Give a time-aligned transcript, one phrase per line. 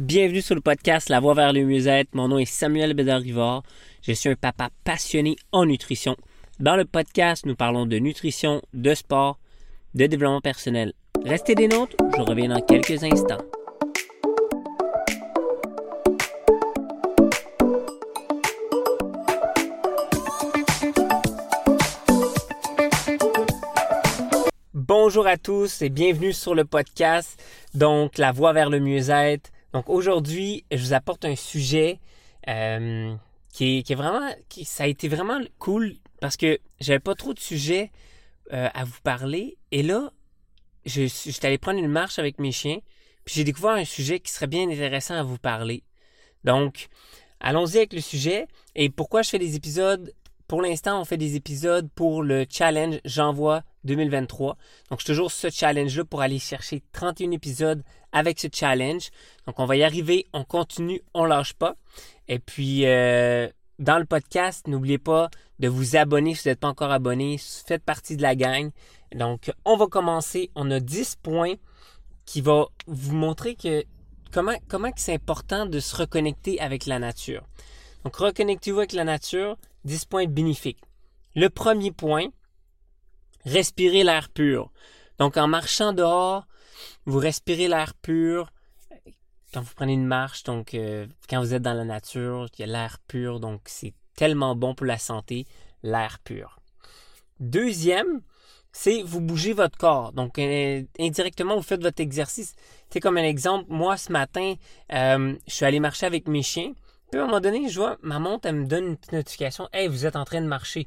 [0.00, 2.14] Bienvenue sur le podcast La Voix vers le mieux-être.
[2.14, 3.62] Mon nom est Samuel Bédard-Rivard.
[4.00, 6.16] Je suis un papa passionné en nutrition.
[6.58, 9.38] Dans le podcast, nous parlons de nutrition, de sport,
[9.94, 10.94] de développement personnel.
[11.22, 13.42] Restez des nôtres, je reviens dans quelques instants.
[24.72, 27.38] Bonjour à tous et bienvenue sur le podcast,
[27.74, 29.50] donc La Voix vers le mieux-être.
[29.72, 32.00] Donc aujourd'hui, je vous apporte un sujet
[32.48, 33.14] euh,
[33.52, 37.40] qui, est, vraiment, qui, ça a été vraiment cool parce que j'avais pas trop de
[37.40, 37.90] sujets
[38.52, 39.58] euh, à vous parler.
[39.70, 40.12] Et là,
[40.84, 42.78] je, suis allé prendre une marche avec mes chiens,
[43.24, 45.82] puis j'ai découvert un sujet qui serait bien intéressant à vous parler.
[46.44, 46.88] Donc,
[47.40, 48.48] allons-y avec le sujet.
[48.74, 50.12] Et pourquoi je fais des épisodes?
[50.48, 54.56] Pour l'instant, on fait des épisodes pour le challenge J'envoie 2023.
[54.90, 59.10] Donc, je toujours ce challenge-là pour aller chercher 31 épisodes avec ce challenge.
[59.46, 61.76] Donc, on va y arriver, on continue, on lâche pas.
[62.28, 63.48] Et puis, euh,
[63.78, 67.36] dans le podcast, n'oubliez pas de vous abonner si vous n'êtes pas encore abonné.
[67.38, 68.70] Faites partie de la gang.
[69.14, 70.50] Donc, on va commencer.
[70.54, 71.54] On a 10 points
[72.24, 73.84] qui vont vous montrer que
[74.32, 77.42] comment, comment c'est important de se reconnecter avec la nature.
[78.04, 79.56] Donc, reconnectez-vous avec la nature.
[79.84, 80.80] 10 points bénéfiques.
[81.34, 82.26] Le premier point,
[83.44, 84.70] respirer l'air pur.
[85.18, 86.46] Donc en marchant dehors,
[87.06, 88.52] vous respirez l'air pur.
[89.52, 92.64] Quand vous prenez une marche, donc euh, quand vous êtes dans la nature, il y
[92.64, 95.46] a l'air pur, donc c'est tellement bon pour la santé,
[95.82, 96.60] l'air pur.
[97.40, 98.22] Deuxième,
[98.72, 100.12] c'est vous bougez votre corps.
[100.12, 102.54] Donc euh, indirectement, vous faites votre exercice.
[102.90, 104.54] C'est comme un exemple, moi ce matin,
[104.92, 106.72] euh, je suis allé marcher avec mes chiens.
[107.10, 109.68] Puis à un moment donné, je vois ma montre, elle me donne une petite notification.
[109.72, 110.86] Hey, vous êtes en train de marcher.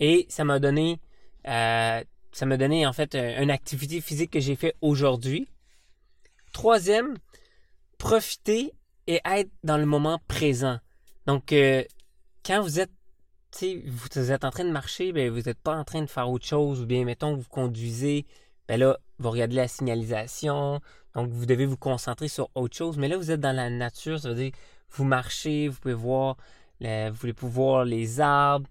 [0.00, 1.00] Et ça m'a donné,
[1.46, 2.02] euh,
[2.32, 5.48] ça m'a donné en fait une activité physique que j'ai fait aujourd'hui.
[6.52, 7.16] Troisième,
[7.98, 8.72] profiter
[9.06, 10.78] et être dans le moment présent.
[11.26, 11.84] Donc, euh,
[12.44, 12.90] quand vous êtes,
[13.62, 16.46] vous êtes en train de marcher, ben, vous n'êtes pas en train de faire autre
[16.46, 18.26] chose, ou bien, mettons, vous conduisez,
[18.68, 20.80] ben là, vous regardez la signalisation,
[21.14, 22.96] donc vous devez vous concentrer sur autre chose.
[22.96, 24.52] Mais là, vous êtes dans la nature, ça veut dire
[24.90, 26.36] vous marchez, vous pouvez voir,
[26.80, 28.68] vous pouvez voir les arbres,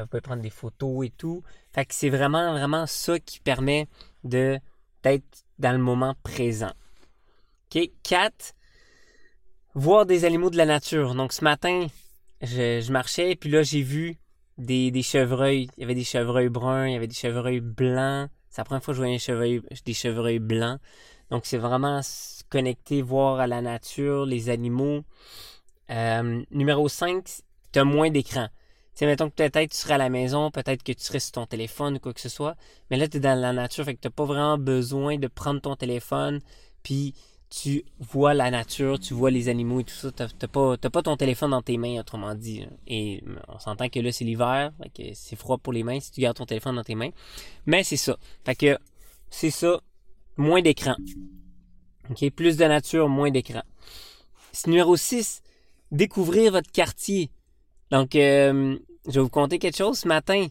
[0.00, 1.42] vous pouvez prendre des photos et tout.
[1.72, 3.88] Fait que c'est vraiment, vraiment ça qui permet
[4.24, 6.72] d'être dans le moment présent.
[7.74, 7.90] OK?
[8.02, 8.54] 4.
[9.74, 11.14] Voir des animaux de la nature.
[11.14, 11.86] Donc ce matin,
[12.42, 14.16] je, marchais, puis là, j'ai vu
[14.58, 15.68] des, des, chevreuils.
[15.76, 18.28] Il y avait des chevreuils bruns, il y avait des chevreuils blancs.
[18.50, 20.78] C'est la première fois que je voyais des chevreuils blancs.
[21.30, 25.02] Donc c'est vraiment se connecter, voir à la nature, les animaux.
[25.90, 27.24] Euh, numéro 5,
[27.72, 28.48] tu as moins d'écran.
[28.94, 31.46] Sais, mettons que peut-être tu serais à la maison, peut-être que tu serais sur ton
[31.46, 32.56] téléphone ou quoi que ce soit,
[32.90, 35.60] mais là, tu es dans la nature, fait que tu pas vraiment besoin de prendre
[35.60, 36.40] ton téléphone,
[36.82, 37.14] puis
[37.48, 40.10] tu vois la nature, tu vois les animaux et tout ça.
[40.10, 42.66] Tu n'as pas, pas ton téléphone dans tes mains, autrement dit.
[42.86, 44.72] Et on s'entend que là, c'est l'hiver,
[45.12, 47.10] c'est froid pour les mains si tu gardes ton téléphone dans tes mains.
[47.66, 48.16] Mais c'est ça.
[48.44, 48.78] Fait que
[49.28, 49.80] c'est ça,
[50.38, 50.94] moins d'écran.
[52.08, 52.30] OK?
[52.30, 53.62] Plus de nature, moins d'écran.
[54.66, 55.42] Numéro 6,
[55.90, 57.30] découvrir votre quartier.
[57.92, 59.98] Donc, euh, je vais vous conter quelque chose.
[59.98, 60.46] Ce matin,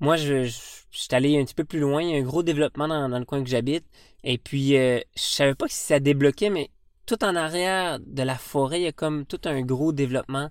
[0.00, 0.50] moi, je,
[0.90, 2.02] suis allé un petit peu plus loin.
[2.02, 3.84] Il y a un gros développement dans, le coin que j'habite.
[4.24, 6.70] Et puis, euh, je savais pas si ça débloquait, mais
[7.04, 10.48] tout en arrière de la forêt, il y a comme tout un gros développement.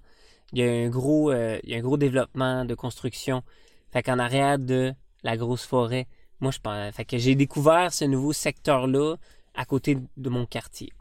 [0.51, 3.41] Il y a un gros, euh, il y a un gros développement de construction.
[3.91, 4.93] Fait qu'en arrière de
[5.23, 6.05] la grosse forêt,
[6.41, 9.15] moi, je pense, fait que j'ai découvert ce nouveau secteur-là
[9.55, 10.93] à côté de mon quartier.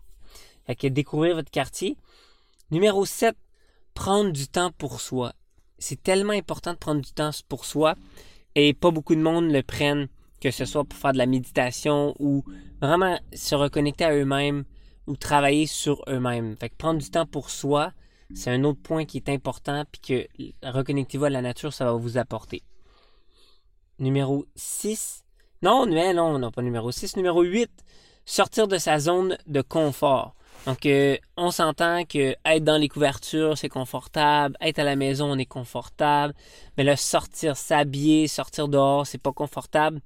[0.67, 1.99] Fait que découvrir votre quartier,
[2.73, 3.37] Numéro 7,
[3.95, 5.33] prendre du temps pour soi.
[5.79, 7.95] C'est tellement important de prendre du temps pour soi
[8.55, 10.09] et pas beaucoup de monde le prennent,
[10.41, 12.45] que ce soit pour faire de la méditation ou
[12.81, 14.65] vraiment se reconnecter à eux-mêmes
[15.07, 16.57] ou travailler sur eux-mêmes.
[16.57, 17.93] Fait que prendre du temps pour soi,
[18.35, 21.93] c'est un autre point qui est important puis que reconnectez-vous à la nature, ça va
[21.93, 22.63] vous apporter.
[23.99, 25.25] Numéro 6.
[25.63, 27.17] Non, non, non, pas numéro 6.
[27.17, 27.71] Numéro 8.
[28.25, 30.35] Sortir de sa zone de confort.
[30.67, 34.57] Donc, euh, on s'entend que être dans les couvertures, c'est confortable.
[34.61, 36.35] Être à la maison, on est confortable.
[36.77, 40.01] Mais le sortir, s'habiller, sortir dehors, c'est pas confortable.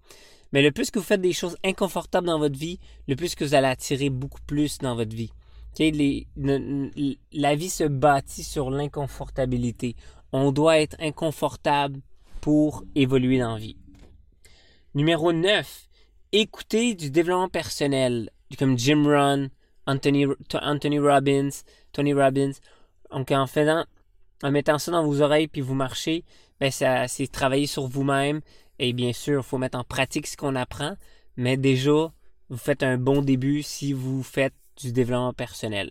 [0.53, 3.45] Mais le plus que vous faites des choses inconfortables dans votre vie, le plus que
[3.45, 5.33] vous allez attirer beaucoup plus dans votre vie.
[5.79, 9.95] la vie se bâtit sur l'inconfortabilité.
[10.33, 12.01] On doit être inconfortable
[12.41, 13.77] pour évoluer dans la vie.
[14.95, 15.89] Numéro 9.
[16.33, 19.49] Écouter du développement personnel, comme Jim Run,
[19.87, 20.27] Anthony,
[20.99, 21.49] Robbins,
[21.93, 22.53] Tony Robbins.
[23.11, 23.85] Donc en faisant,
[24.43, 26.25] en mettant ça dans vos oreilles puis vous marchez,
[26.61, 28.41] ben ça, c'est travailler sur vous-même.
[28.79, 30.97] Et bien sûr, il faut mettre en pratique ce qu'on apprend.
[31.37, 32.13] Mais déjà,
[32.49, 35.91] vous faites un bon début si vous faites du développement personnel.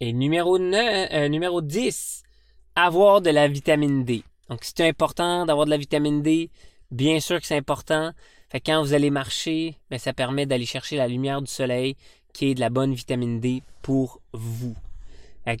[0.00, 2.22] Et numéro, 9, euh, numéro 10,
[2.76, 4.22] avoir de la vitamine D.
[4.48, 6.50] Donc, c'est important d'avoir de la vitamine D.
[6.90, 8.12] Bien sûr que c'est important.
[8.50, 11.96] Fait quand vous allez marcher, ben, ça permet d'aller chercher la lumière du soleil,
[12.32, 14.74] qui est de la bonne vitamine D pour vous.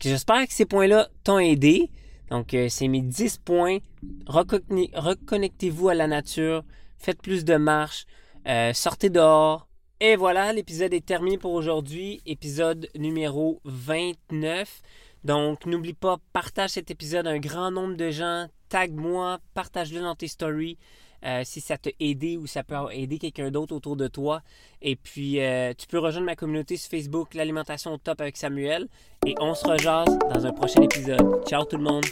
[0.02, 1.90] J'espère que ces points-là t'ont aidé.
[2.30, 3.78] Donc, euh, c'est mes 10 points.
[4.26, 6.62] Reconnectez-vous à la nature.
[6.98, 8.04] Faites plus de marches.
[8.46, 9.66] Euh, sortez dehors.
[10.00, 12.20] Et voilà, l'épisode est terminé pour aujourd'hui.
[12.26, 14.82] Épisode numéro 29.
[15.24, 18.46] Donc, n'oublie pas, partage cet épisode à un grand nombre de gens.
[18.68, 20.78] Tag-moi, partage-le dans tes stories.
[21.24, 24.40] Euh, si ça t'a aidé ou ça peut aider quelqu'un d'autre autour de toi.
[24.82, 28.86] Et puis, euh, tu peux rejoindre ma communauté sur Facebook, l'alimentation au top avec Samuel.
[29.26, 31.44] Et on se rejase dans un prochain épisode.
[31.46, 32.04] Ciao tout le monde!